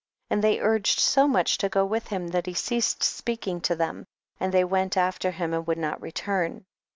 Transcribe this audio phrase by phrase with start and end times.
[0.31, 0.35] 35.
[0.35, 3.75] And they urged so much to go with him, that he ceased speak ing to
[3.75, 4.07] them;
[4.39, 6.65] and they went after him and would not return; 36.